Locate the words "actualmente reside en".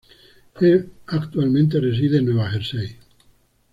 1.05-2.25